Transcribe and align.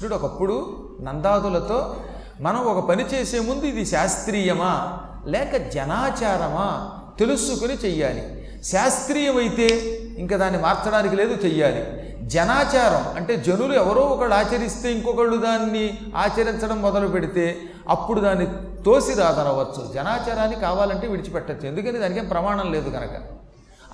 కృష్ణుడు 0.00 0.24
ఒకప్పుడు 0.24 0.88
నందాదులతో 1.02 1.96
మనం 2.40 2.60
ఒక 2.60 2.88
పని 2.88 3.04
చేసే 3.04 3.40
ముందు 3.40 3.64
ఇది 3.64 3.86
శాస్త్రీయమా? 3.86 4.98
లేక 5.26 5.70
జనాచారమా? 5.70 6.90
తెలుసుకుని 7.18 7.74
చెయ్యాలి. 7.74 8.48
శాస్త్రీయమైతే 8.64 9.66
ఇంకా 10.18 10.36
దాన్ని 10.36 10.62
మార్చడానికి 10.62 11.16
లేదు 11.16 11.46
చెయ్యాలి. 11.46 11.84
జనాచారం 12.22 13.16
అంటే 13.16 13.36
జనులు 13.36 13.72
ఎవరో 13.72 14.02
ఒకళ్ళు 14.02 14.34
ఆచరిస్తే 14.34 14.92
ఇంకొకళ్ళు 14.92 15.36
దాన్ని 15.36 15.98
ఆచరించడం 16.16 16.82
మొదలు 16.82 17.08
పెడితే 17.08 17.58
అప్పుడు 17.88 18.20
దాన్ని 18.20 18.46
తోసి 18.84 19.14
రాదనవచ్చు. 19.14 19.92
జనాచారాన్ని 19.92 20.56
కావాలంటే 20.56 21.06
విడిచిపెట్టచ్చు. 21.06 21.68
ఎందుకని 21.68 21.98
దానికేం 21.98 22.28
ప్రమాణం 22.28 22.72
లేదు 22.72 22.90
కనుక. 22.90 23.10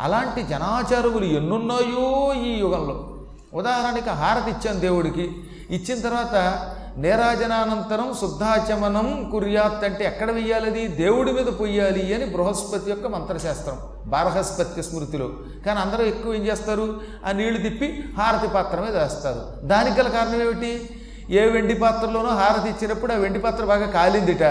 అలాంటి 0.00 0.42
జనాచారములు 0.42 1.24
ఎన్నున్నాయో 1.24 2.34
ఈ 2.34 2.58
యుగంలో. 2.58 3.12
ఉదాహరణకి 3.54 4.10
హారతి 4.10 4.50
ఇచ్చాను 4.50 4.80
దేవుడికి. 4.80 5.30
ఇచ్చిన 5.70 6.00
తర్వాత 6.00 6.66
నేరాజనానంతరం 6.96 8.14
శుద్ధాచమనం 8.20 9.28
కుర్యాత్ 9.32 9.84
అంటే 9.84 10.04
ఎక్కడ 10.04 10.30
వెయ్యాలది? 10.30 10.88
దేవుడి 10.88 11.32
మీద 11.32 11.46
పొయ్యాలి 11.46 12.14
అని 12.14 12.24
బృహస్పతి 12.24 12.90
యొక్క 12.90 13.06
మంత్రశాస్త్రం 13.06 13.78
బారహస్పత్య 14.06 14.82
స్మృతిలో. 14.82 15.30
కానీ 15.66 15.80
అందరూ 15.80 16.04
ఎక్కువ 16.04 16.34
ఏం 16.34 16.46
చేస్తారు? 16.46 17.00
ఆ 17.26 17.32
నీళ్ళు 17.32 17.58
తిప్పి 17.58 18.04
హారతి 18.18 18.48
పాత్ర 18.48 18.80
మీద 18.80 18.96
వేస్తారు. 18.96 19.66
దానికి 19.66 20.00
గల 20.00 20.08
కారణం 20.08 20.42
ఏమిటి? 20.42 20.90
ఏ 21.30 21.46
వెండి 21.46 21.74
పాత్రలోనో 21.74 22.28
హారతి 22.28 22.68
ఇచ్చినప్పుడు 22.68 23.12
ఆ 23.12 23.16
వెండి 23.16 23.38
పాత్ర 23.38 23.64
బాగా 23.64 23.86
కాలిందిట. 23.86 24.42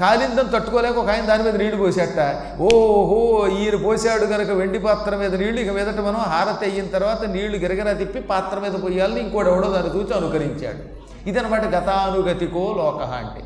కాలిందని 0.00 0.48
తట్టుకోలేక 0.48 0.96
ఒక 0.96 1.10
ఆయన 1.10 1.24
దాని 1.24 1.42
మీద 1.42 1.56
నీళ్ళు 1.56 1.76
పోసేట. 1.76 2.42
ఓహో 2.60 3.48
ఈయన 3.48 3.76
పోసాడు 3.76 4.26
కనుక 4.26 4.50
వెండి 4.50 4.78
పాత్ర 4.78 5.16
మీద 5.16 5.34
నీళ్ళు 5.34 5.60
ఇక 5.60 5.70
మీదట 5.70 6.00
మనం 6.00 6.16
హారతి 6.16 6.64
అయిన 6.64 6.86
తర్వాత 6.86 7.24
నీళ్ళు 7.24 7.58
గిరగిరా 7.58 7.92
తిప్పి 7.92 8.20
పాత్ర 8.20 8.58
మీద 8.58 8.72
పోయాలని 8.72 9.20
ఇంకోటి 9.20 9.48
ఎవడో 9.48 9.70
దాన్ని 9.70 9.96
చూసి 9.96 10.14
అనుకరించాడు. 10.14 11.06
ఇదనమాట 11.28 11.64
గతానుగతికో 11.64 12.74
లోక 12.76 13.02
అంటే. 13.02 13.42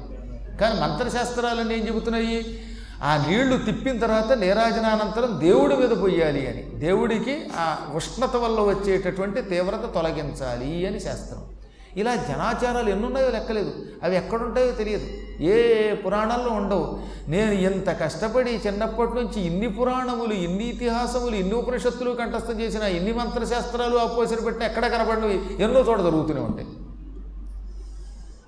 కానీ 0.60 0.80
మంత్రశాస్త్రాలన్నీ 0.80 1.74
ఏం 1.74 1.86
చెబుతున్నాయి? 1.86 2.58
ఆ 3.02 3.24
నీళ్ళు 3.28 3.56
తిప్పిన 3.56 3.98
తర్వాత 3.98 4.32
నీరాజనానంతరం 4.32 5.40
దేవుడి 5.48 5.76
మీద 5.76 5.90
పోయాలి 6.02 6.46
అని. 6.46 6.62
దేవుడికి 6.62 7.38
ఆ 7.56 7.76
ఉష్ణత 7.94 8.36
వల్ల 8.36 8.60
వచ్చేటటువంటి 8.60 9.42
తీవ్రత 9.42 9.94
తొలగించాలి 9.94 10.86
అని 10.86 11.00
శాస్త్రం. 11.00 11.59
ఇలా 11.96 12.14
జనాచారాలు 12.14 12.90
ఎన్నున్నాయో 12.90 13.30
లెక్కలేదు. 13.30 13.72
అవి 14.02 14.16
ఎక్కడుంటాయో 14.16 14.70
తెలియదు. 14.70 15.06
ఏ 15.42 15.94
పురాణాల్లో 15.94 16.50
ఉండవు. 16.50 16.98
నేను 17.28 17.52
ఎంత 17.52 18.00
కష్టపడి 18.00 18.60
చిన్నప్పటి 18.66 19.14
నుంచి 19.14 19.40
ఇన్ని 19.40 19.68
పురాణములు 19.68 20.32
ఇన్ని 20.32 20.64
ఇతిహాసములు 20.64 21.34
ఇన్ని 21.34 21.54
ఉపనిషత్తులు 21.54 22.10
కంఠస్థం 22.10 22.60
చేసిన 22.60 22.82
ఇన్ని 22.82 23.12
మంత్రశాస్త్రాలు 23.12 23.96
అపోసిన 23.96 24.36
పెట్టిన 24.44 24.66
ఎక్కడ 24.66 24.86
కనపడినవి? 24.86 25.40
ఎన్నో 25.58 25.80
చోట 25.80 26.00
జరుగుతూనే 26.00 26.40
ఉంటాయి. 26.40 26.68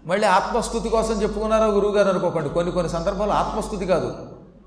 మళ్ళీ 0.06 0.26
ఆత్మస్థుతి 0.26 0.88
కోసం 0.88 1.22
చెప్పుకున్నారా? 1.22 1.66
గురువుగారు 1.66 2.08
అనుకోకండి. 2.08 2.48
కొన్ని 2.48 2.72
కొన్ని 2.72 2.92
సందర్భాలు 2.92 3.30
ఆత్మస్థుతి 3.30 3.86
కాదు. 3.86 4.16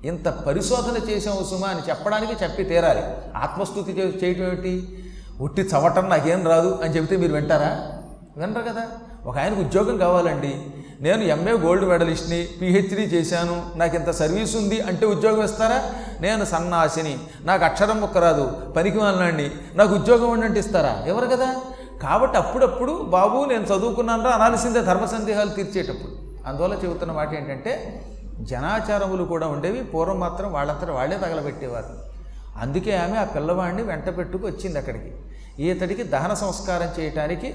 ఇంత 0.04 0.28
పరిశోధన 0.28 1.10
చేసాము 1.10 1.44
సుమా 1.44 1.68
అని 1.68 1.80
చెప్పడానికి 1.90 2.44
చెప్పి 2.44 2.64
తీరాలి. 2.64 3.02
ఆత్మస్థుతి 3.36 3.92
చేయటం 3.92 4.42
ఏమిటి? 4.42 5.04
ఉట్టి 5.40 5.62
చవటం 5.62 6.08
నాకేం 6.08 6.46
రాదు 6.46 6.78
అని 6.82 6.96
చెబితే 6.96 7.16
మీరు 7.16 7.32
వింటారా? 7.32 7.95
వినరు 8.36 8.62
కదా? 8.62 8.82
ఒక 9.26 9.38
ఆయనకు 9.38 9.60
ఉద్యోగం 9.60 9.98
కావాలండి. 9.98 10.66
నేను 11.00 11.22
ఎంఏ 11.22 11.52
గోల్డ్ 11.52 11.84
మెడలిస్ట్ని 11.84 12.48
పిహెచ్డి 12.60 13.02
చేశాను. 13.02 13.66
నాకు 13.76 13.96
ఇంత 13.96 14.10
సర్వీస్ 14.10 14.56
ఉంది 14.56 14.80
అంటే 14.80 15.06
ఉద్యోగం 15.06 15.44
ఇస్తారా? 15.44 15.90
నేను 16.20 16.44
సన్నాసిని. 16.44 17.18
నాకు 17.40 17.64
అక్షరం 17.64 18.00
ముక్క 18.00 18.18
రాదు. 18.18 18.72
పనికి 18.76 18.98
వాళ్ళండి. 18.98 19.50
నాకు 19.74 19.94
ఉద్యోగం 19.94 20.30
ఉండంటే 20.30 20.60
ఇస్తారా? 20.60 21.04
ఎవరు 21.06 21.26
కదా? 21.26 21.56
కాబట్టి 22.02 22.38
అప్పుడప్పుడు 22.38 22.92
బాబు 22.92 23.44
నేను 23.44 23.64
చదువుకున్నానరా 23.64 24.30
అనాల్సిందే 24.30 24.80
ధర్మ 24.80 25.04
సందేహాలు 25.04 25.50
తీర్చేటప్పుడు. 25.50 26.12
అందువల్ల 26.48 26.74
చెబుతున్న 26.74 27.12
మాట 27.12 27.34
ఏంటంటే 27.34 28.02
జనాచారములు 28.40 29.24
కూడా 29.24 29.46
ఉండేవి. 29.46 29.82
పూర్వం 29.82 30.20
మాత్రం 30.20 30.52
వాళ్ళంతా 30.52 30.92
వాళ్ళే 30.92 31.18
తగలబెట్టేవారు. 31.18 31.86
అందుకే 32.60 32.96
ఆమె 32.96 33.16
ఆ 33.16 33.24
పిల్లవాడిని 33.24 33.82
వెంట 33.82 34.16
పెట్టుకు 34.18 34.46
వచ్చింది 34.46 34.78
అక్కడికి. 34.78 35.12
ఈతడికి 35.62 36.02
దహన 36.02 36.34
సంస్కారం 36.34 37.02
చేయటానికి 37.02 37.54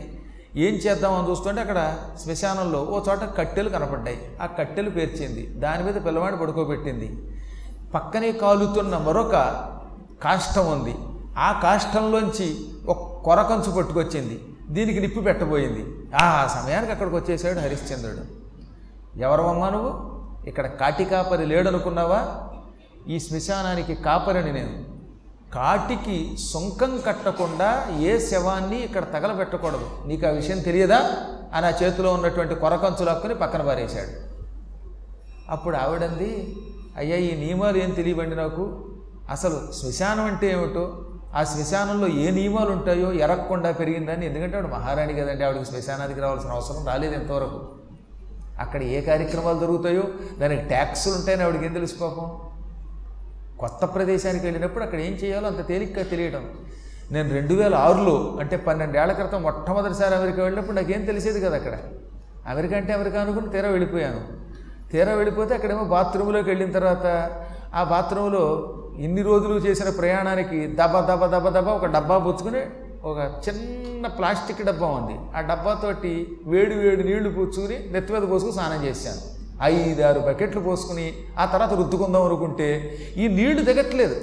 ఏం 0.56 0.74
చేద్దామని 0.74 1.30
చూస్తుంటే 1.30 1.62
అక్కడ 1.62 1.98
శ్మశానంలో 2.24 2.82
ఓ 2.82 3.00
చోట 3.10 3.38
కట్టెలు 3.38 3.70
కనపడ్డాయి. 3.70 4.38
ఆ 4.42 4.46
కట్టెలు 4.46 4.90
పేర్చింది. 4.90 5.48
దాని 5.48 5.84
మీద 5.84 6.06
పిల్లవాడిని 6.06 6.42
పడుకోబెట్టింది. 6.42 7.38
పక్కనే 7.96 8.32
కాలుతున్న 8.32 8.98
మరొక 8.98 9.32
కాష్టం 10.24 10.72
ఉంది. 10.72 10.96
ఆ 11.38 11.60
కాష్టంలోంచి 11.64 12.58
ఒక 12.88 13.24
కొరకంచు 13.24 13.72
పట్టుకొచ్చింది. 13.72 14.44
దీనికి 14.70 15.00
నిప్పు 15.00 15.20
పెట్టబోయింది. 15.20 16.12
ఆ 16.16 16.48
సమయానికి 16.48 16.92
అక్కడికి 16.92 17.16
వచ్చేసాడు 17.16 17.60
హరిశ్చంద్రుడు. 17.60 18.42
ఎవరమ్మా 19.20 19.70
నువ్వు? 19.70 20.22
ఇక్కడ 20.48 20.68
కాటి 20.68 21.06
కాపరి 21.06 21.46
లేడనుకున్నావా? 21.46 22.38
ఈ 23.08 23.20
శ్మశానానికి 23.20 23.96
కాపరిని 23.96 24.54
నేను. 24.54 24.91
కాటికి 25.54 26.38
సొంకం 26.52 27.02
కట్టకుండా 27.06 27.88
ఏ 28.00 28.20
శవాన్ని 28.20 28.80
ఇక్కడ 28.80 29.04
తగలబెట్టకూడదు. 29.04 29.90
నీకు 30.06 30.28
ఆ 30.28 30.30
విషయం 30.30 30.60
తెలియదా? 30.60 31.12
అని 31.54 31.66
ఆ 31.66 31.72
చేతిలో 31.84 32.14
ఉన్నటువంటి 32.14 32.56
కొరకంచు 32.56 33.06
లాక్కుని 33.06 33.36
పక్కన 33.36 33.62
పారేశాడు. 33.62 34.32
అప్పుడు 35.52 35.76
ఆవిడంది 35.76 36.58
అయ్యా 36.98 37.18
ఈ 37.18 37.46
నియమాలు 37.46 37.78
ఏం 37.78 37.90
తెలియబండి 37.90 38.36
నాకు? 38.36 38.86
అసలు 39.30 39.74
శ్మశానం 39.82 40.24
అంటే 40.26 40.52
ఏమిటో? 40.52 41.06
ఆ 41.36 41.44
శ్మశానంలో 41.44 42.08
ఏ 42.08 42.32
నియమాలు 42.32 42.72
ఉంటాయో 42.72 43.14
ఎరగకుండా 43.14 43.72
పెరిగిందని 43.72 44.26
ఎందుకంటే 44.26 44.58
ఆవిడ 44.58 44.72
మహారాణి 44.72 45.14
కదండి 45.14 45.44
ఆవిడకి 45.44 45.66
శ్మశానానికి 45.66 46.20
రావాల్సిన 46.20 46.52
అవసరం 46.52 46.86
రాలేదు 46.86 47.14
ఎంతవరకు 47.14 47.62
అక్కడ 48.60 48.84
ఏ 48.84 49.02
కార్యక్రమాలు 49.02 49.60
జరుగుతాయో 49.60 50.04
దానికి 50.38 50.62
ట్యాక్సులు 50.62 51.16
ఉంటాయని 51.16 51.44
ఆవిడకి 51.44 51.66
ఏం 51.66 51.74
తెలుసు 51.74 52.51
కొత్త 53.62 53.86
ప్రదేశానికి 53.86 54.46
వెళ్ళినప్పుడు 54.46 54.84
అక్కడ 54.84 55.00
ఏం 55.00 55.14
చేయాలో 55.14 55.48
అంత 55.48 55.68
తేలిగ్గా 55.68 56.04
తెలియడం 56.04 56.44
నేను 57.12 57.30
రెండు 57.34 57.54
వేల 57.54 57.76
ఆరులో 57.76 58.38
అంటే 58.40 58.58
పన్నెండేళ్ళ 58.58 59.14
క్రితం 59.14 59.44
మొట్టమొదటిసారి 59.44 60.16
అమెరికా 60.16 60.44
వెళ్ళినప్పుడు 60.44 60.76
నాకేం 60.76 61.06
తెలిసేది 61.06 61.42
కదా 61.42 61.56
అక్కడ. 61.56 61.78
అమెరికా 62.48 62.78
అంటే 62.78 62.94
అమెరికా 62.94 63.22
అనుకుని 63.22 63.50
తీరా 63.50 63.70
వెళ్ళిపోయాను. 63.70 64.22
తీరా 64.92 65.14
వెళ్ళిపోతే 65.14 65.56
అక్కడేమో 65.56 65.84
బాత్రూంలోకి 65.84 66.50
వెళ్ళిన 66.50 66.72
తర్వాత 66.72 67.08
ఆ 67.76 67.84
బాత్రూంలో 67.84 68.44
ఇన్ని 69.00 69.22
రోజులు 69.22 69.54
చేసిన 69.54 69.90
ప్రయాణానికి 69.90 70.68
దబ 70.68 71.00
దబ 71.00 71.26
దబ 71.26 71.50
దబ 71.50 71.68
ఒక 71.68 71.86
డబ్బా 71.86 72.18
పుచ్చుకుని 72.18 72.62
ఒక 73.04 73.18
చిన్న 73.48 74.08
ప్లాస్టిక్ 74.08 74.62
డబ్బా 74.62 74.88
ఉంది. 74.88 75.16
ఆ 75.38 75.42
డబ్బాతోటి 75.42 76.38
వేడి 76.46 76.76
వేడి 76.76 77.04
నీళ్ళు 77.04 77.30
పుచ్చుకుని 77.30 77.78
నెత్తి 77.92 78.14
మీద 78.14 78.22
పోసుకుని 78.30 78.54
స్నానం 78.54 78.86
చేశాను. 78.86 79.41
ఐదారు 79.64 80.20
బకెట్లు 80.20 80.62
పోసుకుని 80.62 81.14
ఆ 81.40 81.46
తర్వాత 81.46 81.74
రుద్దుకుందాం 81.74 82.24
అనుకుంటే 82.26 83.00
ఈ 83.18 83.28
నీళ్ళు 83.28 83.62
దిగట్లేదు. 83.62 84.16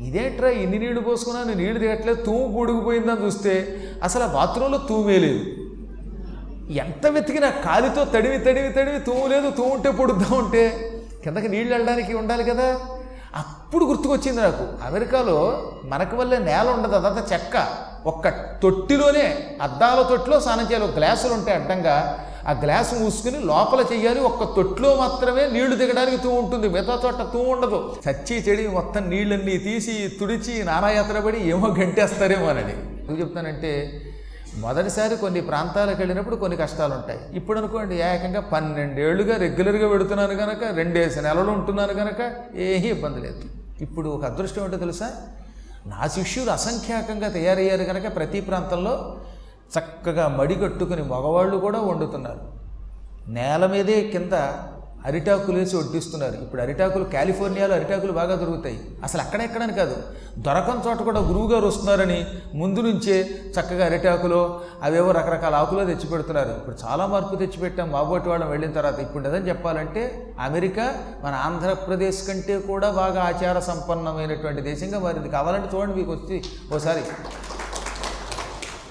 ఇదేంట్రా 0.00 0.48
ఇన్ని 0.48 0.78
నీళ్ళు 0.78 1.00
పోసుకున్నాను 1.00 1.52
నీళ్ళు 1.52 1.78
దిగట్లేదు 1.78 2.22
తూము 2.22 2.56
పొడిగిపోయిందని 2.56 3.24
చూస్తే 3.24 3.54
అసలు 4.02 4.22
ఆ 4.22 4.26
బాత్రూంలో 4.26 4.78
తూమే 4.78 5.18
లేదు. 5.18 5.44
ఎంత 6.70 7.06
వెతికినా 7.06 7.50
కాలితో 7.50 8.04
తడివి 8.04 8.38
తడివి 8.38 8.72
తడివి 8.72 9.00
తూము 9.00 9.26
లేదు 9.26 9.50
తూము 9.50 9.72
ఉంటే 9.72 9.90
పొడుద్దాం 9.90 10.38
ఉంటే 10.38 10.64
కిందకి 11.24 11.48
నీళ్ళు 11.48 11.74
వెళ్ళడానికి 11.74 12.14
ఉండాలి 12.14 12.44
కదా. 12.44 12.78
అప్పుడు 13.36 13.84
గుర్తుకొచ్చింది 13.84 14.40
నాకు 14.42 14.64
అమెరికాలో 14.86 15.38
మనకు 15.84 16.16
వల్లే 16.16 16.38
నేల 16.38 16.68
ఉండదు 16.68 16.94
అదంతా 16.94 17.26
చెక్క. 17.32 17.85
ఒక్క 18.06 18.28
తొట్టిలోనే 18.62 19.26
అద్దాల 19.62 20.02
తొట్టిలో 20.02 20.40
స్నానం 20.40 20.64
చేయాలి. 20.64 20.84
ఒక 20.84 20.94
గ్లాసులు 20.96 21.32
ఉంటాయి 21.32 21.58
అడ్డంగా 21.58 21.96
ఆ 22.48 22.52
గ్లాసు 22.52 22.94
మూసుకుని 22.94 23.38
లోపల 23.44 23.80
చెయ్యాలి. 23.92 24.20
ఒక్క 24.20 24.44
తొట్టిలో 24.56 24.90
మాత్రమే 24.96 25.44
నీళ్ళు 25.50 25.76
దిగడానికి 25.76 26.16
తూ 26.16 26.30
ఉంటుంది. 26.30 26.68
మిగతా 26.68 26.94
చోట 27.04 27.22
తూ 27.32 27.38
ఉండదు. 27.38 27.78
చచ్చి 28.04 28.36
చెడి 28.36 28.68
మొత్తం 28.68 29.02
నీళ్ళన్నీ 29.10 29.56
తీసి 29.58 29.94
తుడిచి 30.20 30.64
నానాయాత్ర 30.64 31.20
పడి 31.20 31.38
ఏమో 31.50 31.68
గంటేస్తారేమో 31.80 32.46
అని. 32.46 32.62
ఎందుకు 33.00 33.18
చెప్తానంటే 33.20 33.72
మొదటిసారి 34.56 35.16
కొన్ని 35.16 35.40
ప్రాంతాలకు 35.40 35.98
వెళ్ళినప్పుడు 35.98 36.36
కొన్ని 36.36 36.56
కష్టాలు 36.56 36.94
ఉంటాయి 36.94 37.18
ఇప్పుడు 37.34 37.58
అనుకోండి 37.58 37.94
ఏకంగా 38.02 38.40
పన్నెండేళ్ళుగా 38.40 39.36
రెగ్యులర్గా 39.36 39.88
పెడుతున్నాను 39.88 40.34
కనుక 40.34 40.64
రెండేసి 40.74 41.20
నెలలు 41.20 41.50
ఉంటున్నాను 41.50 41.94
కనుక 41.94 42.20
ఏమీ 42.56 42.88
ఇబ్బంది 42.88 43.20
లేదు. 43.20 43.42
ఇప్పుడు 43.80 44.08
ఒక 44.08 44.24
అదృష్టం 44.24 44.64
ఏంటో 44.64 44.76
తెలుసా? 44.76 45.08
నా 45.86 46.06
శిష్యులు 46.06 46.50
అసంఖ్యాకంగా 46.50 47.28
తయారయ్యారు 47.28 47.84
కనుక 47.84 48.16
ప్రతి 48.16 48.40
ప్రాంతంలో 48.40 48.94
చక్కగా 49.74 50.24
మడిగట్టుకుని 50.28 51.02
మగవాళ్ళు 51.02 51.56
కూడా 51.56 51.80
వండుతున్నారు. 51.80 52.42
నేల 53.32 53.66
మీదే 53.66 53.96
కింద 54.10 54.34
అరిటాకులు 55.06 55.56
వేసి 55.58 55.76
వడ్డిస్తున్నారు. 55.76 56.36
ఇప్పుడు 56.44 56.62
అరిటాకులు 56.62 57.04
కాలిఫోర్నియాలో 57.04 57.74
అరిటాకులు 57.74 58.12
బాగా 58.12 58.34
దొరుకుతాయి. 58.34 58.78
అసలు 59.04 59.20
అక్కడెక్కడని 59.20 59.74
కాదు. 59.80 59.96
దొరకని 60.46 60.82
చోట 60.86 60.98
కూడా 61.08 61.20
గురువుగారు 61.20 61.66
వస్తున్నారని 61.66 62.18
ముందు 62.54 62.80
నుంచే 62.80 63.16
చక్కగా 63.56 63.84
అరిటాకులో 63.84 64.40
అవేవో 64.82 65.10
రకరకాల 65.10 65.54
ఆకులో 65.54 65.84
తెచ్చి 65.84 66.08
పెడుతున్నారు 66.10 66.50
ఇప్పుడు 66.50 66.76
చాలా 66.84 67.06
మార్పు 67.06 67.36
తెచ్చిపెట్టాం. 67.36 67.88
మాబోటి 67.92 68.28
వాళ్ళం 68.28 68.50
వెళ్ళిన 68.50 68.72
తర్వాత 68.78 68.98
ఇప్పుడు 69.06 69.22
నిజం 69.28 69.44
చెప్పాలంటే 69.48 70.02
అమెరికా 70.40 70.86
మన 71.24 71.34
ఆంధ్రప్రదేశ్ 71.46 72.20
కంటే 72.28 72.56
కూడా 72.70 72.90
బాగా 72.90 73.22
ఆచార 73.22 73.58
సంపన్నమైనటువంటి 73.70 74.62
దేశంగా 74.70 75.00
మారింది. 75.06 75.28
కావాలంటే 75.28 75.70
చూడండి 75.76 75.96
మీకు 75.96 76.12
వచ్చి 76.12 76.38
ఓసారి. 76.74 77.04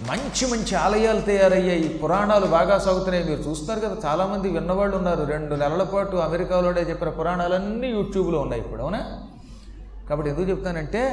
మంచి 0.01 0.51
మంచి 0.51 0.75
ఆలయాలు 0.75 1.21
తయారయ్యాయి. 1.21 1.99
పురాణాలు 2.03 2.45
బాగా 2.45 2.77
సాగుతున్నాయి. 2.77 3.23
మీరు 3.23 3.39
చూస్తున్నారు 3.39 3.79
కదా 3.79 4.09
చాలామంది 4.09 4.49
విన్నవాళ్ళు 4.49 4.97
ఉన్నారు. 4.97 5.23
రెండు 5.23 5.55
నెలల 5.55 5.83
పాటు 5.83 6.17
అమెరికాలోనే 6.17 6.81
చెప్పిన 6.81 7.09
పురాణాలన్నీ 7.09 7.87
యూట్యూబ్లో 7.87 8.39
ఉన్నాయి 8.39 8.61
ఇప్పుడు 8.61 8.81
అవునా? 8.81 9.23
కాబట్టి 10.09 10.31
ఎందుకు 10.31 10.49
చెప్తానంటే 10.49 11.03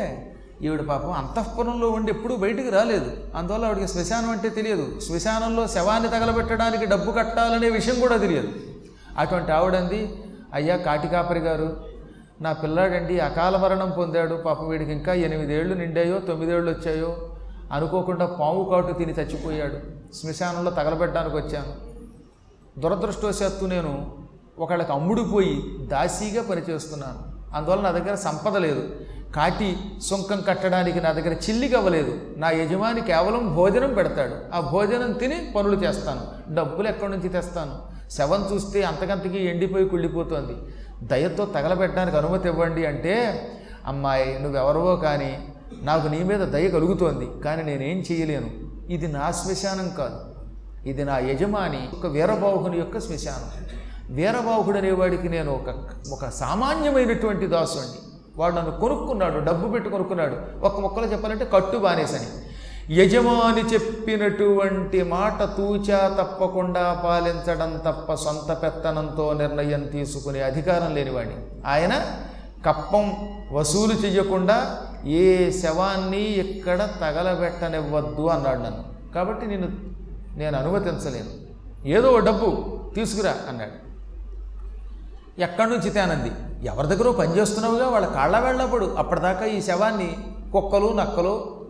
ఈవిడ 0.62 0.80
పాపం 0.80 1.12
అంతఃపురంలో 1.12 1.90
ఉండి 1.90 2.12
ఎప్పుడూ 2.12 2.36
బయటికి 2.36 2.70
రాలేదు. 2.70 3.10
అందువల్ల 3.34 3.64
ఆవిడకి 3.64 3.88
శ్మశానం 3.88 4.30
అంటే 4.30 4.48
తెలియదు. 4.48 5.00
శ్మశానంలో 5.00 5.66
శవాన్ని 5.66 6.08
తగలబెట్టడానికి 6.08 6.86
డబ్బు 6.86 7.12
కట్టాలనే 7.12 7.70
విషయం 7.70 8.00
కూడా 8.00 8.16
తెలియదు. 8.16 8.48
అటువంటి 9.18 9.52
ఆవిడంది 9.52 10.14
అయ్యా 10.54 10.76
కాటికాపరి 10.76 11.40
గారు 11.40 11.76
నా 12.40 12.52
పిల్లాడండి 12.52 13.20
అకాల 13.20 13.56
మరణం 13.56 13.90
పొందాడు. 13.90 14.34
పాప 14.34 14.62
వీడికి 14.62 14.92
ఇంకా 14.92 15.14
ఎనిమిదేళ్ళు 15.14 15.74
నిండాయో 15.74 16.18
తొమ్మిదేళ్ళు 16.18 16.70
వచ్చాయో 16.70 17.31
అనుకోకుండా 17.72 18.26
పాము 18.26 18.68
కాటు 18.70 18.92
తిని 18.92 19.12
చచ్చిపోయాడు. 19.12 19.78
శ్మశానంలో 20.14 20.70
తగలబెట్టడానికి 20.70 21.36
వచ్చాను. 21.36 21.92
దురదృష్టవశాత్తు 22.80 23.66
నేను 23.66 24.22
ఒకళ్ళకి 24.58 24.92
అమ్ముడుపోయి 24.92 25.78
దాసీగా 25.80 26.42
పనిచేస్తున్నాను. 26.42 27.32
అందువల్ల 27.56 27.82
నా 27.82 27.90
దగ్గర 27.90 28.14
సంపద 28.14 28.56
లేదు. 28.56 28.88
కాటి 29.36 29.76
సుంకం 30.02 30.40
కట్టడానికి 30.40 31.00
నా 31.00 31.12
దగ్గర 31.12 31.32
చిల్లికి 31.32 31.74
అవ్వలేదు 31.74 32.20
నా 32.36 32.50
యజమాని 32.50 33.00
కేవలం 33.00 33.54
భోజనం 33.54 33.94
పెడతాడు. 33.94 34.56
ఆ 34.56 34.60
భోజనం 34.60 35.12
తిని 35.12 35.52
పనులు 35.56 35.76
చేస్తాను. 35.76 36.54
డబ్బులు 36.54 36.88
ఎక్కడి 36.88 37.12
నుంచి 37.12 37.28
తెస్తాను? 37.28 37.92
శవం 38.10 38.54
చూస్తే 38.54 38.82
అంతకంతకి 38.82 39.44
ఎండిపోయి 39.44 39.88
కుళ్ళిపోతుంది. 39.88 40.56
దయతో 41.06 41.44
తగలబెట్టడానికి 41.44 42.16
అనుమతి 42.16 42.48
ఇవ్వండి 42.48 42.86
అంటే 42.86 43.48
అమ్మాయి 43.86 44.38
నువ్వెవరవో 44.38 44.96
కానీ 44.96 45.51
నాకు 45.82 46.08
నీ 46.08 46.22
మీద 46.22 46.40
దయ 46.40 46.68
కలుగుతోంది 46.68 47.42
కానీ 47.44 47.62
నేనేం 47.62 48.04
చేయలేను. 48.12 48.50
ఇది 48.92 49.06
నా 49.06 49.30
శ్మశానం 49.30 49.88
కాదు. 49.98 50.18
ఇది 50.88 51.04
నా 51.04 51.18
యజమాని 51.18 51.88
ఒక 51.98 52.06
వీరబాహుని 52.06 52.78
యొక్క 52.78 52.98
శ్మశానం. 52.98 53.66
వీరబాహుడు 54.14 54.78
అనేవాడికి 54.78 55.28
నేను 55.28 55.52
ఒక 55.52 55.74
ఒక 56.12 56.28
సామాన్యమైనటువంటి 56.28 57.46
దాసుని 57.46 57.98
వాడు 58.36 58.54
నన్ను 58.54 58.80
కొనుక్కున్నాడు 58.80 59.38
డబ్బు 59.38 59.68
పెట్టి 59.68 59.90
కొనుక్కున్నాడు. 59.90 60.36
ఒక 60.62 60.80
మొక్కలో 60.80 61.06
చెప్పాలంటే 61.06 61.44
కట్టు 61.44 61.76
బానేసని. 61.76 62.26
యజమాని 62.90 63.74
చెప్పినటువంటి 63.74 65.02
మాట 65.02 65.42
తూచా 65.42 66.16
తప్పకుండా 66.20 67.02
పాలించడం 67.04 67.80
తప్ప 67.86 68.14
సొంత 68.14 68.62
పెత్తనంతో 68.62 69.32
నిర్ణయం 69.32 69.86
తీసుకునే 69.86 70.40
అధికారం 70.40 70.94
లేనివాడిని. 70.94 71.36
ఆయన 71.66 72.00
కప్పం 72.66 73.34
వసూలు 73.52 73.92
చెయ్యకుండా 73.92 74.76
ఏ 75.06 75.50
శవాన్ని 75.50 76.22
ఇక్కడ 76.22 76.88
తగలబెట్టనివ్వద్దు 77.00 78.26
అన్నాడు 78.26 78.58
నన్ను. 78.58 79.12
కాబట్టి 79.14 79.46
నేను 79.46 79.68
నేను 80.36 80.58
అనుమతించలేను. 80.58 81.52
ఏదో 81.88 82.18
డబ్బు 82.18 82.78
తీసుకురా 82.94 83.34
అన్నాడు. 83.48 83.92
ఎక్కడి 85.40 85.70
నుంచి 85.70 85.90
తేనంది? 85.90 86.32
ఎవరి 86.66 86.86
దగ్గర 86.86 87.10
పనిచేస్తున్నావుగా 87.10 87.88
వాళ్ళ 87.88 88.06
కాళ్ళ 88.06 88.38
వెళ్ళప్పుడు 88.38 88.94
అప్పటిదాకా 88.98 89.44
ఈ 89.44 89.62
శవాన్ని 89.62 90.16
కుక్కలు 90.52 90.92
నక్కలు 90.92 91.62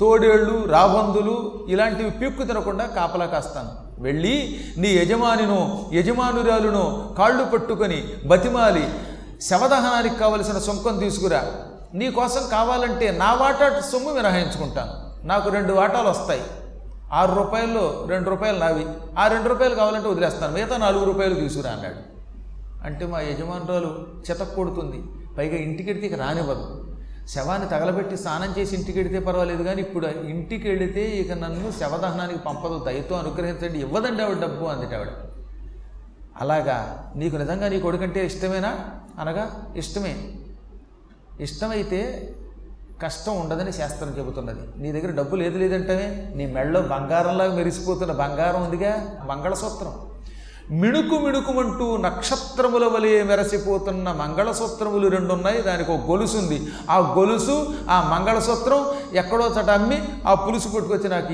తోడేళ్ళు 0.00 0.64
రాబందులు 0.66 1.66
ఇలాంటివి 1.68 2.10
పీక్కు 2.10 2.42
తినకుండా 2.42 2.86
కాపలా 2.86 3.26
కాస్తాను. 3.26 4.02
వెళ్ళి 4.02 4.60
నీ 4.78 4.88
యజమానినో 4.88 5.90
యజమానురాలునో 5.92 7.14
కాళ్ళు 7.18 7.44
పట్టుకొని 7.44 8.08
బతిమాలి. 8.26 8.88
శవదహనానికి 9.40 10.16
కావలసిన 10.16 10.58
సొంకం 10.58 10.98
తీసుకురా. 10.98 11.52
నీ 11.96 12.10
కోసం 12.10 12.48
కావాలంటే 12.50 13.10
నా 13.10 13.34
వాటా 13.34 13.80
సొమ్ము 13.80 14.10
మినహాయించుకుంటాను. 14.10 15.26
నాకు 15.26 15.50
రెండు 15.50 15.72
వాటాలు 15.72 16.08
వస్తాయి. 16.08 16.42
ఆరు 17.12 17.34
రూపాయల్లో 17.34 18.06
రెండు 18.08 18.30
రూపాయలు 18.30 18.58
నావి. 18.58 18.86
ఆ 19.18 19.26
రెండు 19.26 19.48
రూపాయలు 19.48 19.74
కావాలంటే 19.74 20.08
వదిలేస్తాను. 20.08 20.52
మిగతా 20.52 20.76
నాలుగు 20.76 21.04
రూపాయలు 21.04 21.34
తీసుకురా 21.34 21.70
అన్నాడు. 21.70 22.16
అంటే 22.86 23.06
మా 23.06 23.20
యజమానురాలు 23.20 24.06
చెతక్కొడుతుంది. 24.30 25.04
పైగా 25.38 25.56
ఇంటికెడితే 25.56 26.06
ఇక 26.06 26.14
రానివ్వదు. 26.14 26.94
శవాన్ని 27.28 27.68
తగలబెట్టి 27.68 28.16
స్నానం 28.16 28.54
చేసి 28.58 28.76
ఇంటికి 28.76 28.98
వెడితే 28.98 29.18
పర్వాలేదు 29.18 29.62
కానీ 29.62 29.82
ఇప్పుడు 29.82 30.06
ఇంటికి 30.06 30.68
వెళితే 30.68 31.00
ఇక 31.00 31.32
నన్ను 31.32 31.72
శవదహనానికి 31.80 32.38
పంపదు. 32.38 32.84
దయతో 32.84 33.16
అనుగ్రహించండి. 33.16 33.78
ఇవ్వదండి 33.78 34.22
ఆవిడ 34.22 34.38
డబ్బు 34.38 34.64
అందుట 34.64 34.94
ఆవిడ. 34.94 35.08
అలాగా 36.40 37.12
నీకు 37.16 37.36
నిజంగా 37.36 37.68
నీ 37.68 37.80
కొడుకంటే 37.80 38.26
ఇష్టమేనా? 38.26 38.78
అనగా 39.18 39.72
ఇష్టమే. 39.76 40.32
ఇష్టమైతే 41.40 42.30
కష్టం 43.02 43.40
ఉండదని 43.40 43.72
శాస్త్రం 43.72 44.14
చెబుతున్నది. 44.18 44.82
నీ 44.82 44.92
దగ్గర 44.92 45.10
డబ్బు 45.10 45.36
లేదు 45.36 45.58
లేదంటే 45.58 46.32
నీ 46.36 46.46
మెళ్ళలో 46.46 46.80
బంగారంలాగా 46.80 47.54
మెరిసిపోతున్న 47.54 48.12
బంగారం 48.12 48.62
ఉందిగా? 48.62 49.18
మంగళసూత్రం. 49.24 49.94
మిణుకు 50.70 51.18
మిణుకుమంటూ 51.18 51.96
నక్షత్రముల 51.96 52.86
వలె 52.86 53.22
మెరసిపోతున్న 53.22 54.12
మంగళసూత్రములు 54.12 55.08
రెండు 55.08 55.32
ఉన్నాయి 55.32 55.62
దానికి 55.62 55.92
ఒక 55.92 56.10
గొలుసు 56.10 56.36
ఉంది. 56.36 56.68
ఆ 56.90 56.98
గొలుసు 56.98 57.74
ఆ 57.90 58.18
మంగళసూత్రం 58.18 58.86
ఎక్కడో 59.12 59.54
చట 59.60 59.70
అమ్మి 59.70 60.02
ఆ 60.26 60.34
పులుసు 60.34 60.68
పట్టుకొచ్చి 60.68 61.08
నాకు 61.08 61.32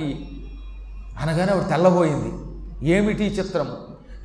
అనగానే 1.20 1.52
ఆవిడ 1.52 1.68
తెల్లబోయింది. 1.68 2.32
ఏమిటి 2.90 3.24
చిత్రం? 3.24 3.76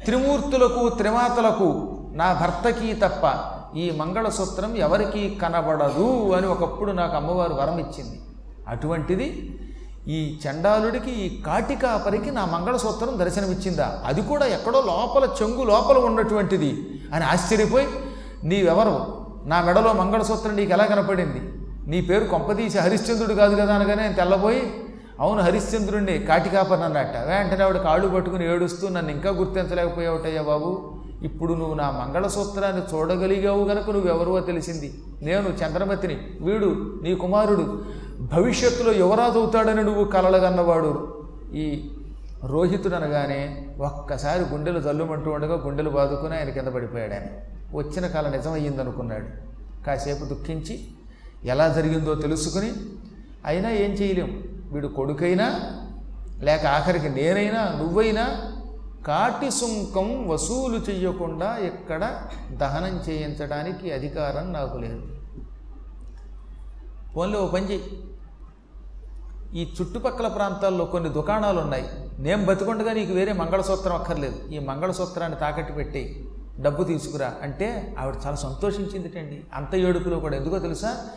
త్రిమూర్తులకు 0.06 0.90
త్రిమాతలకు 0.90 1.98
నా 2.14 2.34
భర్తకి 2.34 2.94
తప్ప 2.94 3.57
ఈ 3.76 3.92
మంగళసూత్రం 3.92 4.76
ఎవరికీ 4.76 5.30
కనబడదు 5.30 6.34
అని 6.34 6.48
ఒకప్పుడు 6.48 6.92
నాకు 6.92 7.16
అమ్మవారు 7.16 7.54
వరం 7.54 7.80
ఇచ్చింది. 7.80 8.22
అటువంటిది 8.68 9.60
ఈ 10.08 10.40
చండాలుడికి 10.48 11.12
ఈ 11.12 11.42
కాటికాపరికి 11.42 12.32
నా 12.32 12.46
మంగళసూత్రం 12.46 13.20
దర్శనమిచ్చిందా? 13.20 14.02
అది 14.06 14.22
కూడా 14.22 14.46
ఎక్కడో 14.46 14.82
లోపల 14.82 15.30
చెంగు 15.44 15.64
లోపల 15.64 15.98
ఉన్నటువంటిది. 15.98 17.00
అని 17.14 17.26
ఆశ్చర్యపోయి 17.26 17.88
నీవెవరు? 18.44 19.18
నా 19.46 19.62
మెడలో 19.62 19.94
మంగళసూత్రం 19.94 20.56
నీకు 20.56 20.72
ఎలా 20.72 20.86
కనపడింది? 20.86 21.42
నీ 21.88 22.02
పేరు 22.02 22.26
కొంపదీసి 22.26 22.78
హరిశ్చంద్రుడు 22.78 23.34
కాదు 23.34 23.56
కదా? 23.56 23.76
అనగానే 23.76 24.04
నేను 24.04 24.14
తెల్లబోయి 24.14 24.74
అవును 25.20 25.42
హరిశ్చంద్రుడిని 25.42 26.20
కాటికాపని 26.20 26.84
అన్నట్ట. 26.84 27.18
వెంటనే 27.18 27.64
ఆవిడ 27.64 27.78
కాళ్ళు 27.78 28.08
పట్టుకుని 28.08 28.54
ఏడుస్తూ 28.54 28.90
నన్ను 28.90 29.12
ఇంకా 29.12 29.30
గుర్తించలేకపోయావుటయ్యా 29.30 30.42
బాబు. 30.42 30.97
ఇప్పుడు 31.24 31.54
నువ్వు 31.54 31.74
నా 31.74 31.92
మంగళసూత్రాన్ని 31.92 32.96
చూడగలిగావు 32.96 33.64
గనుక 33.64 33.90
నువ్వెవరో 33.90 34.40
తెలిసింది. 34.40 35.04
నేను 35.22 35.50
చంద్రమతిని 35.50 36.18
వీడు 36.42 37.00
నీ 37.04 37.16
కుమారుడు. 37.16 37.86
భవిష్యత్తులో 38.20 38.94
యువరాజు 38.94 39.40
అవుతాడని 39.40 39.84
నువ్వు 39.84 40.04
కలలగన్నవాడు. 40.04 41.24
ఈ 41.54 41.92
రోహితుడు 42.44 42.96
అనగానే 42.96 43.68
ఒక్కసారి 43.80 44.44
గుండెలు 44.44 44.80
జల్లుమంటూ 44.80 45.32
ఉండగా 45.32 45.56
గుండెలు 45.56 45.90
బాదుకుని 45.90 46.38
ఆయన 46.38 46.50
కింద 46.50 46.68
పడిపోయాడు 46.68 47.14
ఆయన. 47.14 47.24
వచ్చిన 47.74 48.08
కళ 48.08 48.30
నిజమయ్యిందనుకున్నాడు. 48.30 49.26
కాసేపు 49.86 50.26
దుఃఖించి 50.26 50.80
ఎలా 51.46 51.68
జరిగిందో 51.68 52.16
తెలుసుకుని 52.16 52.72
అయినా 53.46 53.70
ఏం 53.70 53.92
చేయలేం. 53.92 54.44
వీడు 54.72 54.88
కొడుకైనా 54.88 55.60
లేక 56.42 56.66
ఆఖరికి 56.66 57.10
నేనైనా 57.10 57.64
నువ్వైనా 57.64 58.47
కాటి 59.08 59.52
సుంకం 59.52 60.28
వసూలు 60.28 60.78
చెయ్యకుండా 60.78 61.58
ఇక్కడ 61.58 62.22
దహనం 62.52 62.96
చేయించడానికి 63.10 63.94
అధికారం 63.94 64.54
నాకు 64.54 64.78
లేదు. 64.78 65.02
ఫోన్లో 67.14 67.40
ఓ 67.44 67.48
పని 67.48 67.80
ఈ 69.54 69.74
చుట్టుపక్కల 69.82 70.28
ప్రాంతాల్లో 70.28 70.86
కొన్ని 70.86 71.10
దుకాణాలు 71.10 71.60
ఉన్నాయి. 71.60 71.90
నేను 72.20 72.46
బతికొండగా 72.46 72.94
నీకు 72.94 73.14
వేరే 73.14 73.34
మంగళసూత్రం 73.34 73.96
అక్కర్లేదు. 73.96 74.48
ఈ 74.50 74.60
మంగళసూత్రాన్ని 74.60 75.40
తాకట్టు 75.40 75.74
పెట్టి 75.74 76.30
డబ్బు 76.60 76.84
తీసుకురా 76.84 77.34
అంటే 77.42 77.96
ఆవిడ 78.00 78.16
చాలా 78.26 78.36
సంతోషించిందిటండి. 78.36 79.44
అంత 79.54 79.76
ఏడుపులో 79.76 80.20
కూడా 80.20 80.38
ఎందుకో 80.38 80.60
తెలుసా? 80.60 81.10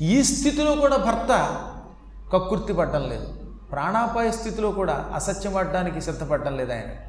ఈ 0.00 0.22
స్థితిలో 0.22 0.76
కూడా 0.76 0.96
భర్త 0.96 1.32
కక్కుర్తి 2.32 2.72
పడ్డం 2.72 3.08
లేదు. 3.08 3.26
ప్రాణాపాయ 3.70 4.30
స్థితిలో 4.30 4.70
కూడా 4.70 5.10
అసత్యం 5.14 5.52
పడడానికి 5.52 6.00
సిద్ధపడడం 6.00 6.56
లేదు 6.56 6.72
ఆయన. 6.72 7.07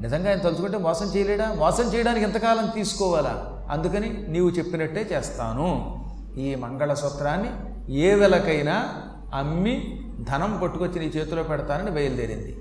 నిజంగా 0.00 0.28
ఆయన 0.28 0.38
తలుచుకుంటే 0.38 0.78
మోసం 0.78 1.06
చేయలేడా? 1.06 1.54
మోసం 1.58 1.94
చేయడానికి 1.94 2.24
ఎంతకాలం 2.24 2.66
తీసుకోవాలా? 2.66 3.60
అందుకని 3.70 4.24
నీవు 4.28 4.50
చెప్పినట్టే 4.50 5.08
చేస్తాను. 5.12 5.98
ఈ 6.38 6.54
మంగళసూత్రాన్ని 6.54 7.50
ఏ 7.94 8.14
వెలకైనా 8.14 8.94
అమ్మి 9.34 10.00
ధనం 10.20 10.60
పట్టుకొచ్చి 10.62 11.00
నీ 11.00 11.06
చేతిలో 11.06 11.42
పెడతానని 11.42 11.90
బయలుదేరింది. 11.90 12.58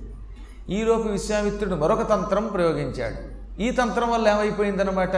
ఈలోపు 0.69 1.07
విశ్వామిత్రుడు 1.07 1.75
మరొక 1.75 2.09
తంత్రం 2.09 2.47
ప్రయోగించాడు. 2.47 3.41
ఈ 3.61 3.71
తంత్రం 3.71 4.11
వల్ల 4.11 4.27
ఏమైపోయిందనమాట 4.27 5.15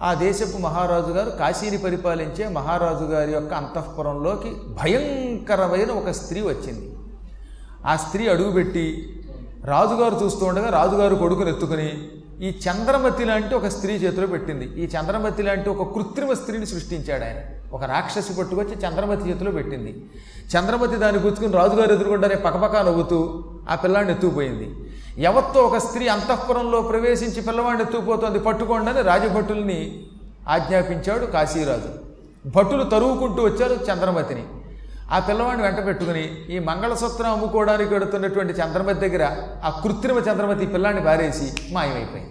ఆ 0.00 0.14
దేశపు 0.14 0.58
మహారాజు 0.58 1.12
గారు 1.12 1.30
కాశీని 1.30 1.78
పరిపాలించే 1.78 2.48
మహారాజు 2.48 3.04
గారి 3.04 3.32
యొక్క 3.32 3.54
అంతఃపురంలోకి 3.54 4.50
భయంకరమైన 4.50 5.90
ఒక 5.90 6.10
స్త్రీ 6.10 6.40
వచ్చింది. 6.40 6.96
ఆ 7.86 7.96
స్త్రీ 7.96 8.28
అడుగుపెట్టి 8.28 9.13
రాజుగారు 9.64 10.24
చూస్తూ 10.24 10.46
ఉండగా 10.46 10.70
రాజుగారు 10.70 11.14
కొడుకుని 11.14 11.50
ఎత్తుకుని 11.50 12.08
ఈ 12.40 12.48
చంద్రమతి 12.48 13.24
లాంటి 13.24 13.54
ఒక 13.54 13.66
స్త్రీ 13.66 13.92
చేతిలో 13.92 14.26
పెట్టింది. 14.26 14.64
ఈ 14.64 14.86
చంద్రమతి 14.86 15.42
లాంటి 15.42 15.70
ఒక 15.70 15.94
కృత్రిమ 15.94 16.32
స్త్రీని 16.32 16.66
సృష్టించాడు 16.66 17.24
ఆయన. 17.24 17.36
ఒక 17.72 17.84
రాక్షసి 17.84 18.34
పట్టుకొచ్చి 18.34 18.74
చంద్రమతి 18.74 19.30
చేతిలో 19.30 19.50
పెట్టింది. 19.50 20.04
చంద్రమతి 20.56 20.96
దాన్ని 20.96 21.22
గుచ్చుకుని 21.22 21.52
రాజుగారు 21.52 21.92
ఎదుర్కొంటారే 21.92 22.36
పకపక 22.36 22.76
నవ్వుతూ 22.76 23.44
ఆ 23.70 23.74
పిల్లాడిని 23.74 24.12
ఎత్తుకుపోయింది. 24.12 24.74
ఎవత్తో 25.22 25.60
ఒక 25.60 25.78
స్త్రీ 25.78 26.08
అంతఃపురంలో 26.08 26.82
ప్రవేశించి 26.82 27.42
పిల్లవాడిని 27.42 27.82
ఎత్తుకుపోతుంది. 27.82 28.38
పట్టుకోండి 28.38 28.90
అని 28.90 29.02
రాజభటుల్ని 29.02 30.06
ఆజ్ఞాపించాడు 30.48 31.26
కాశీరాజు. 31.26 31.90
భటులు 32.48 32.84
తరువుకుంటూ 32.84 33.42
వచ్చారు 33.42 33.72
చంద్రమతిని. 33.72 34.44
ఆ 35.12 35.18
పిల్లవాడిని 35.18 35.62
వెంట 35.62 35.86
పెట్టుకుని 35.86 36.22
ఈ 36.50 36.58
మంగళసూత్రం 36.58 37.30
అమ్ముకోవడానికి 37.32 37.90
వెడుతున్నటువంటి 37.94 38.52
చంద్రమతి 38.52 39.08
దగ్గర 39.08 39.24
ఆ 39.64 39.70
కృత్రిమ 39.70 40.18
చంద్రమతి 40.18 40.66
పిల్లాన్ని 40.66 41.02
బారేసి 41.02 41.72
మాయమైపోయింది. 41.72 42.30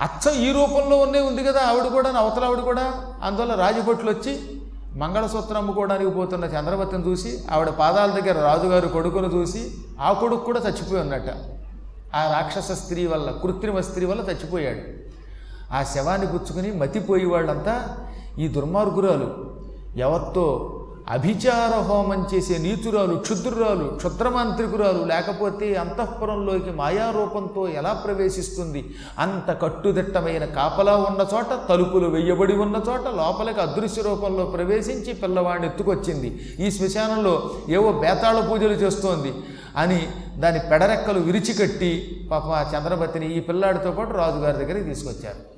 అచ్చం 0.00 0.32
ఈ 0.32 0.52
రూపంలో 0.52 0.96
ఉన్నే 0.96 1.20
ఉంది 1.20 1.44
కదా 1.44 1.60
ఆవిడ 1.60 1.92
కూడా 1.92 2.10
అవతల 2.10 2.44
ఆవిడ 2.44 2.58
కూడా. 2.58 2.92
అందువల్ల 3.22 3.54
రాజభట్లు 3.54 4.10
వచ్చి 4.10 4.40
మంగళసూత్రం 4.96 5.58
అమ్ముకోవడానికి 5.58 6.10
పోతున్న 6.10 6.44
చంద్రమతిని 6.44 7.04
చూసి 7.10 7.44
ఆవిడ 7.50 7.68
పాదాల 7.68 8.10
దగ్గర 8.10 8.40
రాజుగారు 8.40 8.88
కొడుకును 8.88 9.26
చూసి 9.26 9.70
ఆ 10.00 10.12
కొడుకు 10.12 10.44
కూడా 10.44 10.60
చచ్చిపోయి 10.60 11.00
ఉన్నట్ట. 11.00 11.30
ఆ 12.14 12.32
రాక్షస 12.32 12.72
స్త్రీ 12.72 13.06
వల్ల 13.06 13.30
కృత్రిమ 13.30 13.80
స్త్రీ 13.80 14.06
వల్ల 14.06 14.20
చచ్చిపోయాడు. 14.20 14.82
ఆ 15.74 15.82
శవాన్ని 15.82 16.26
పుచ్చుకుని 16.26 16.72
మతిపోయి 16.72 17.26
వాళ్ళంతా 17.26 17.96
ఈ 18.38 18.48
దుర్మార్గురాలు 18.48 19.61
ఎవత్తో 19.96 20.78
అభిచార 21.08 21.80
హోమం 21.80 22.26
చేసే 22.34 22.58
నీచురాలు 22.58 23.14
క్షుద్రురాలు 23.14 23.84
క్షుద్రమాంత్రికురాలు 23.84 25.04
లేకపోతే 25.04 25.74
అంతఃపురంలోకి 25.74 26.70
మాయారూపంతో 26.70 27.68
ఎలా 27.68 27.92
ప్రవేశిస్తుంది? 27.92 28.94
అంత 29.18 29.62
కట్టుదిట్టమైన 29.62 30.44
కాపలా 30.44 30.96
ఉన్న 30.96 31.26
చోట 31.34 31.68
తలుపులు 31.68 32.08
వెయ్యబడి 32.08 32.52
ఉన్న 32.52 32.80
చోట 32.88 33.00
లోపలికి 33.00 33.60
అదృశ్య 33.60 34.02
రూపంలో 34.02 34.46
ప్రవేశించి 34.46 35.12
పిల్లవాడిని 35.12 35.66
ఎత్తుకొచ్చింది. 35.66 36.56
ఈ 36.60 36.70
శ్మశానంలో 36.70 37.50
ఏవో 37.68 37.92
బేతాళ 37.92 38.48
పూజలు 38.50 38.72
చేస్తోంది 38.72 39.34
అని 39.76 40.08
దాని 40.36 40.58
పెడరెక్కలు 40.58 41.20
విరిచికట్టి 41.20 42.20
పాప 42.30 42.76
చంద్రపతిని 42.76 43.36
ఈ 43.36 43.40
పిల్లాడితో 43.40 43.90
పాటు 43.90 44.12
రాజుగారి 44.12 44.56
దగ్గరికి 44.56 44.84
తీసుకొచ్చారు. 44.84 45.52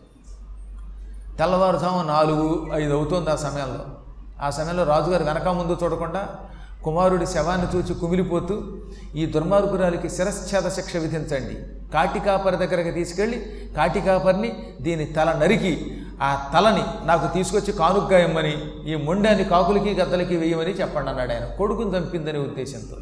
తెల్లవారుజాము 1.37 2.09
నాలుగు 2.09 2.67
ఐదు 2.73 2.93
అవుతోంది 2.93 3.31
ఆ 3.31 3.37
సమయంలో. 3.37 4.04
ఆ 4.43 4.51
సమయంలో 4.51 4.85
రాజుగారు 4.85 5.25
వెనక 5.25 5.49
ముందు 5.49 5.79
చూడకుండా 5.83 6.29
కుమారుడి 6.85 7.27
శవాన్ని 7.27 7.77
చూచి 7.77 7.95
కుమిలిపోతూ 7.95 8.63
ఈ 9.15 9.27
దుర్మార్గురాలికి 9.27 10.11
శిరశ్ఛేద 10.11 10.71
శిక్ష 10.71 10.97
విధించండి. 10.97 11.89
కాటికాపరి 11.93 12.57
దగ్గరికి 12.57 12.91
తీసుకెళ్ళి 12.91 13.39
కాటికాపరిని 13.77 14.67
దీని 14.81 15.05
తల 15.05 15.33
నరికి 15.33 15.97
ఆ 16.23 16.51
తలని 16.55 17.07
నాకు 17.07 17.35
తీసుకొచ్చి 17.35 17.73
కానుగ్గా 17.73 18.19
ఇమ్మని 18.19 18.57
ఈ 18.87 18.95
మొండాన్ని 18.95 19.45
కాకులకి 19.45 19.95
గద్దలకి 19.95 20.37
వేయమని 20.37 20.71
చెప్పండి 20.71 21.11
అన్నాడు 21.11 21.33
ఆయన. 21.33 21.45
కొడుకుని 21.45 21.99
చంపిందనే 21.99 22.39
ఉద్దేశంతో. 22.39 22.97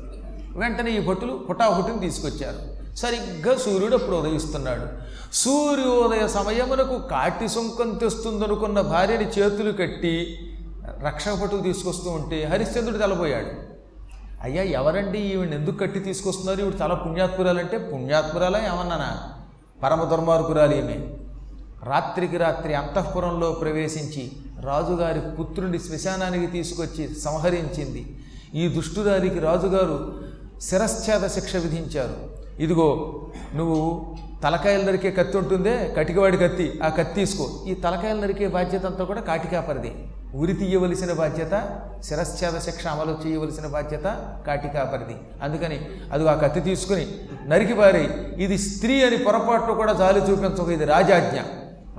వెంటనే 0.59 0.91
ఈ 0.91 1.07
భటులు 1.07 1.33
పుటాహుటిని 1.33 1.99
తీసుకొచ్చారు. 1.99 2.83
సరిగ్గా 2.97 3.59
సూర్యుడు 3.59 3.97
అప్పుడు 3.97 4.17
ఉదయిస్తున్నాడు. 4.17 4.87
సూర్యోదయ 5.33 6.29
సమయమునకు 6.29 6.99
కాటి 6.99 7.49
సుంకం 7.49 7.91
తెస్తుందనుకున్న 7.91 8.81
భార్యని 8.81 9.29
చేతులు 9.29 9.73
కట్టి 9.73 10.49
రక్షక 11.03 11.35
భటులు 11.35 11.61
తీసుకొస్తూ 11.61 12.11
ఉంటే 12.11 12.45
హరిశ్చంద్రుడు 12.45 12.99
తలపోయాడు. 12.99 13.73
అయ్యా 14.43 14.63
ఎవరండి 14.63 15.19
ఈవిడ 15.19 15.55
ఎందుకు 15.55 15.77
కట్టి 15.77 16.01
తీసుకొస్తున్నారు? 16.01 16.61
ఈవిడ 16.61 16.75
చాలా 16.83 16.95
పుణ్యాత్మురాలంటే 16.95 17.79
పుణ్యాత్మురాలా 17.79 18.59
ఏమన్నానా? 18.59 19.33
పరమ 19.83 20.05
దుర్మార్గురాలు 20.05 20.75
ఈమె. 20.75 21.07
రాత్రికి 21.85 22.37
రాత్రి 22.37 22.75
అంతఃపురంలో 22.75 23.53
ప్రవేశించి 23.53 24.33
రాజుగారి 24.61 25.21
పుత్రుని 25.21 25.79
శ్మశానానికి 25.79 26.47
తీసుకొచ్చి 26.47 27.21
సంహరించింది. 27.21 28.19
ఈ 28.55 28.69
దుష్టురాలికి 28.69 29.39
రాజుగారు 29.39 30.25
శిరశ్చేద 30.61 31.27
శిక్ష 31.27 31.57
విధించారు. 31.57 32.17
ఇదిగో 32.63 33.21
నువ్వు 33.55 34.15
తలకాయలు 34.45 34.83
నరికే 34.83 35.11
కత్తి 35.11 35.39
ఉంటుందే 35.39 35.95
కటికవాడి 35.97 36.37
కత్తి. 36.37 36.81
ఆ 36.85 36.89
కత్తి 36.89 37.15
తీసుకో. 37.15 37.65
ఈ 37.69 37.75
తలకాయలు 37.75 38.21
నరికే 38.21 38.49
బాధ్యత 38.49 38.87
అంతా 38.87 39.05
కూడా 39.05 39.21
కాటికాపరిది. 39.21 40.12
ఉరి 40.41 40.53
తీయవలసిన 40.53 41.13
బాధ్యత 41.13 41.55
శిరశ్ఛేద 42.05 42.57
శిక్ష 42.59 42.87
అమలు 42.87 43.19
చేయవలసిన 43.25 43.67
బాధ్యత 43.67 44.07
కాటికాపరిది 44.47 45.17
అందుకని 45.43 45.79
అది 46.13 46.29
ఆ 46.29 46.35
కత్తి 46.35 46.61
తీసుకుని 46.61 47.05
నరికి 47.49 47.75
పారి 47.75 48.05
ఇది 48.39 48.59
స్త్రీ 48.67 49.03
అని 49.03 49.17
పొరపాటు 49.25 49.73
కూడా 49.73 49.93
జాలి 49.93 50.21
చూపించక 50.21 50.69
ఇది 50.69 50.85
రాజాజ్ఞ. 50.85 51.39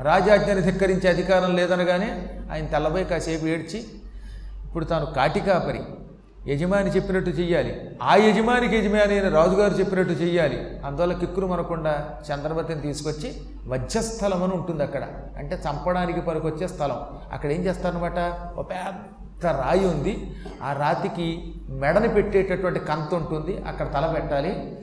రాజాజ్ఞని 0.03 0.61
ధిక్కరించే 0.61 1.07
అధికారం 1.09 1.55
లేదనగానే 1.55 2.09
ఆయన 2.51 2.65
తెల్లబోయి 2.65 3.05
కాసేపు 3.05 3.45
ఏడ్చి 3.45 3.79
ఇప్పుడు 4.65 4.85
తాను 4.85 5.05
కాటికాపరి 5.13 5.81
యజమాని 6.47 6.89
చెప్పినట్టు 6.89 7.29
చెయ్యాలి. 7.29 7.97
ఆ 8.03 8.15
యజమానికి 8.15 8.75
యజమాని 8.77 9.13
అయిన 9.13 9.29
రాజుగారు 9.29 9.73
చెప్పినట్టు 9.73 10.13
చెయ్యాలి. 10.13 10.81
అందువల్ల 10.85 11.13
కిక్కురు 11.13 11.47
మనకుండా 11.47 12.09
చంద్రమతిని 12.33 12.81
తీసుకొచ్చి 12.81 13.41
వజ్రస్థలం 13.67 14.43
అని 14.43 14.53
ఉంటుంది 14.53 14.83
అక్కడ. 14.83 15.03
అంటే 15.37 15.55
చంపడానికి 15.55 16.21
పనికొచ్చే 16.21 16.67
స్థలం. 16.67 17.01
అక్కడ 17.33 17.51
ఏం 17.51 17.61
చేస్తారనమాట 17.61 18.17
ఒక 18.57 18.69
పెద్ద 18.69 19.45
రాయి 19.45 19.85
ఉంది. 19.85 20.35
ఆ 20.63 20.73
రాతికి 20.73 21.53
మెడని 21.69 22.07
పెట్టేటటువంటి 22.07 22.79
కంత 22.79 23.13
ఉంటుంది. 23.13 23.63
అక్కడ 23.67 23.93
తల 23.93 24.11
పెట్టాలి. 24.19 24.77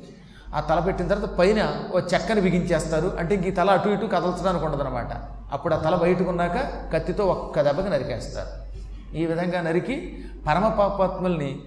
ఆ 0.55 0.61
తల 0.61 0.81
పెట్టిన 0.81 1.09
తర్వాత 1.09 1.29
పైన 1.29 1.73
ఓ 1.95 2.01
చెక్కని 2.01 2.41
బిగించేస్తారు. 2.41 3.17
అంటే 3.19 3.35
ఇంక 3.35 3.47
ఈ 3.47 3.51
తల 3.51 3.71
అటు 3.71 3.89
ఇటు 3.89 4.07
కదల్చడానికి 4.07 4.65
ఉండదనమాట 4.65 5.09
అప్పుడు 5.53 5.75
ఆ 5.75 5.79
తల 5.79 5.95
బయటకున్నాక 5.95 6.57
కత్తితో 6.93 7.27
ఒక్క 7.27 7.61
దెబ్బకి 7.61 7.91
నరికేస్తారు. 7.91 8.70
ఈ 9.15 9.27
విధంగా 9.27 9.61
నరికి 9.61 10.25
పరమ 10.47 10.69
పాపాత్ముల్ని 10.69 11.63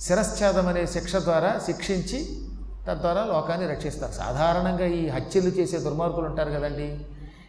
శిరశ్ఛేదం 0.00 0.68
అనే 0.68 0.86
శిక్ష 0.86 1.16
ద్వారా 1.16 1.60
శిక్షించి 1.66 2.36
తద్వారా 2.88 3.24
లోకాన్ని 3.24 3.66
రక్షిస్తారు. 3.66 4.12
సాధారణంగా 4.12 4.86
ఈ 4.86 5.08
హత్యలు 5.08 5.48
చేసే 5.48 5.78
దుర్మార్గులు 5.78 6.26
ఉంటారు 6.26 6.50
కదండి. 6.50 7.06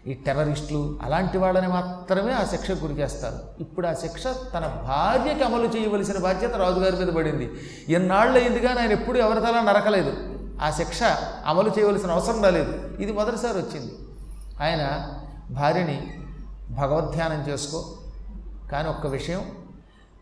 ఈ 0.07 0.13
టెర్రరిస్టులు 0.13 0.99
అలాంటి 1.01 1.37
వాళ్ళని 1.37 1.67
మాత్రమే 1.67 2.33
ఆ 2.33 2.45
శిక్షకు 2.45 2.85
గురి 2.85 2.93
చేస్తారు. 2.93 3.35
ఇప్పుడు 3.59 3.87
ఆ 3.87 3.93
శిక్ష 3.93 4.23
తన 4.27 4.81
భార్యకి 4.87 5.43
అమలు 5.43 5.65
చేయవలసిన 5.65 6.17
బాధ్యత 6.17 6.55
రాజుగారి 6.55 6.95
మీద 6.95 7.13
పడింది. 7.13 7.51
ఎన్నాళ్ళు 7.89 8.39
అయింది 8.39 8.59
కానీ 8.59 8.79
ఆయన 8.79 8.91
ఎప్పుడు 8.91 9.17
ఎవరి 9.17 9.39
తలా 9.39 9.61
నరకలేదు. 9.61 10.13
ఆ 10.61 10.69
శిక్ష 10.69 10.99
అమలు 11.45 11.71
చేయవలసిన 11.79 12.11
అవసరం 12.11 12.43
రాలేదు. 12.43 12.97
ఇది 12.99 13.11
మొదటిసారి 13.11 13.57
వచ్చింది. 13.57 13.91
ఆయన 14.61 15.11
భార్యని 15.51 16.13
భగవద్ధ్యానం 16.69 17.47
చేసుకో 17.47 17.85
కానీ 18.71 18.89
ఒక్క 18.89 19.07
విషయం 19.07 19.41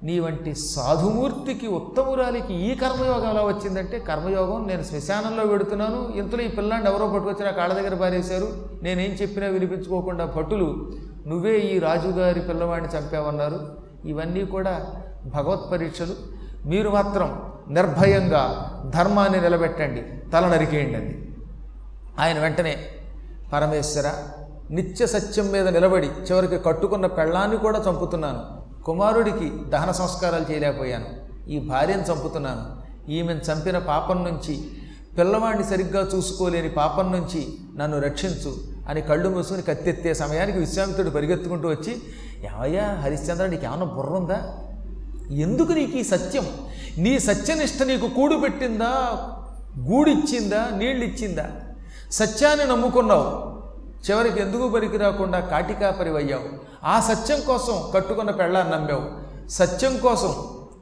నీ 0.04 0.20
వంటి 0.20 0.56
సాధుమూర్తికి 0.56 1.68
ఉత్తమురాలికి 1.68 2.54
ఈ 2.54 2.76
కర్మయోగం 2.76 3.30
ఎలా 3.30 3.42
వచ్చిందంటే 3.42 4.00
కర్మయోగం 4.00 4.68
నేను 4.68 4.84
శ్మశానంలో 4.84 5.46
పెడుతున్నాను 5.46 6.14
ఇంతలో 6.16 6.42
ఈ 6.42 6.48
పిల్లాన్ని 6.48 6.90
ఎవరో 6.90 7.08
పట్టుకొచ్చి 7.08 7.46
నా 7.46 7.52
కాళ్ళ 7.52 7.74
దగ్గర 7.74 7.96
పారేశారు 7.96 8.70
నేనేం 8.84 9.12
చెప్పినా 9.12 9.48
వినిపించుకోకుండా 9.48 10.26
భటులు 10.26 10.92
నువ్వే 11.28 11.58
ఈ 11.58 11.80
రాజుగారి 11.80 12.42
పిల్లవాడిని 12.42 12.98
చంపావన్నారు. 12.98 13.78
ఇవన్నీ 14.06 14.46
కూడా 14.46 14.94
భగవత్ 15.26 15.72
పరీక్షలు. 15.72 16.16
మీరు 16.66 16.90
మాత్రం 16.90 17.42
నిర్భయంగా 17.70 18.44
ధర్మాన్ని 18.96 19.42
నిలబెట్టండి 19.42 20.32
తల 20.34 20.48
నరికేయండి 20.48 20.96
అంది. 20.96 21.30
ఆయన 22.20 22.40
వెంటనే 22.40 22.78
పరమేశ్వర 23.54 24.12
నిత్య 24.72 25.08
సత్యం 25.08 25.52
మీద 25.52 25.68
నిలబడి 25.68 26.08
చివరికి 26.08 26.58
కట్టుకున్న 26.58 27.06
పెళ్ళాన్ని 27.06 27.58
కూడా 27.58 27.84
చంపుతున్నాను. 27.90 28.68
కుమారుడికి 28.84 29.52
దహన 29.70 29.92
సంస్కారాలు 29.92 30.52
చేయలేకపోయాను. 30.52 31.06
ఈ 31.50 31.60
భార్యను 31.60 32.02
చంపుతున్నాను. 32.02 32.88
ఈమెను 33.12 33.40
చంపిన 33.40 33.78
పాపం 33.78 34.24
నుంచి 34.24 34.70
పిల్లవాడిని 35.18 35.64
సరిగ్గా 35.64 36.10
చూసుకోలేని 36.16 36.70
పాపం 36.70 37.12
నుంచి 37.12 37.48
నన్ను 37.76 38.02
రక్షించు 38.02 38.56
అని 38.90 39.02
కళ్ళు 39.02 39.30
మూసుకుని 39.30 39.62
కత్తెత్తే 39.62 40.14
సమయానికి 40.14 40.58
విశ్వామిత్రుడు 40.58 41.10
పరిగెత్తుకుంటూ 41.10 41.70
వచ్చి 41.70 42.02
ఏమయ్యా 42.46 43.00
హరిశ్చంద్ర 43.04 43.46
నీకు 43.46 43.66
ఏమన్నా 43.66 43.86
బుర్ర 43.86 44.10
ఉందా? 44.10 44.58
ఎందుకు 45.30 45.72
నీకు 45.72 45.98
ఈ 45.98 46.04
సత్యం? 46.04 46.46
నీ 46.98 47.20
సత్యనిష్ట 47.20 47.84
నీకు 47.84 48.08
కూడు 48.08 48.36
పెట్టిందా? 48.36 49.18
గూడిచ్చిందా? 49.80 50.70
నీళ్ళిచ్చిందా? 50.76 51.50
సత్యాన్ని 52.12 52.66
నమ్ముకున్నావు. 52.66 53.57
చివరికి 54.12 54.40
ఎందుకు 54.40 54.70
పనికి 54.70 54.98
రాకుండా 54.98 55.40
కాటికాపరి 55.40 56.18
అయ్యావు? 56.18 56.44
ఆ 56.84 57.00
సత్యం 57.00 57.42
కోసం 57.42 57.92
కట్టుకున్న 57.94 58.32
పెళ్ళాన్ని 58.32 58.74
నమ్మావు. 58.74 59.28
సత్యం 59.50 59.98
కోసం 59.98 60.36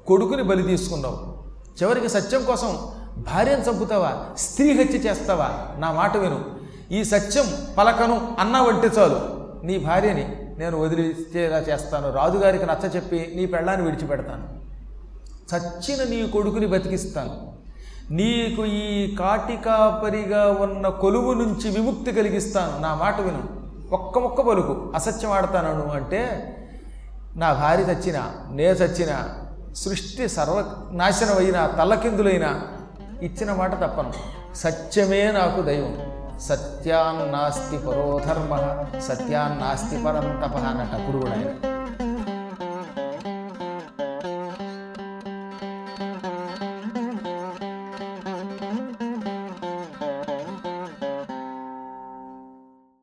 కొడుకుని 0.08 0.44
బలి 0.44 0.64
తీసుకున్నావు. 0.64 1.36
చివరికి 1.84 2.10
సత్యం 2.10 2.46
కోసం 2.46 2.80
భార్యను 3.18 3.62
చంపుతావా? 3.62 4.36
స్త్రీ 4.38 4.84
హత్య 4.84 4.98
చేస్తావా? 4.98 5.52
నా 5.78 5.92
మాట 5.92 6.18
విను. 6.18 6.46
ఈ 6.92 7.04
సత్యం 7.04 7.46
పలకను 7.78 8.36
అన్నావంటే 8.40 8.88
చాలు. 8.88 9.46
నీ 9.66 9.78
భార్యని 9.78 10.36
నేను 10.58 10.80
వదిలిచేలా 10.80 11.58
చేస్తాను. 11.58 12.14
రాజుగారికి 12.14 12.66
నచ్చ 12.66 12.96
చెప్పి 12.96 13.34
నీ 13.36 13.46
పెళ్ళాన్ని 13.46 13.86
విడిచిపెడతాను. 13.86 14.66
చచ్చిన 15.56 16.10
నీ 16.10 16.28
కొడుకుని 16.28 16.66
బతికిస్తాను. 16.66 17.55
నీకు 18.12 18.66
ఈ 18.66 19.16
కాటికాపరిగా 19.16 20.58
ఉన్న 20.60 20.88
కొలువు 20.88 21.34
నుంచి 21.34 21.70
విముక్తి 21.70 22.12
కలిగిస్తాను. 22.12 22.82
నా 22.82 22.96
మాట 22.96 23.22
విను. 23.22 23.66
ఒక్క 23.96 24.18
ఒక్క 24.18 24.42
పలుకు. 24.42 24.92
అసత్యం 24.96 25.32
ఆడతాను 25.32 25.86
అంటే 25.86 26.52
నా 27.36 27.54
భార్య 27.54 27.84
చచ్చిన 27.84 28.24
నే 28.52 28.64
చచ్చిన 28.64 29.30
సృష్టి 29.74 30.30
సర్వనాశనమైనా 30.30 31.68
తల్లకిందులైన 31.68 32.62
ఇచ్చిన 33.22 33.54
మాట 33.54 33.82
తప్పను. 33.82 34.14
సత్యమే 34.56 35.32
నాకు 35.32 35.62
దైవం. 35.62 35.98
సత్యాన్నాస్తి 36.40 37.78
పరోధర్మ 37.78 38.86
సత్యాన్నాస్తి 39.00 40.04
పరంతప 40.04 40.58
అన్నట్టు 40.58 40.96
అప్పుడు 40.96 41.18
కూడా 41.18 41.32
ఆయన. 41.32 41.85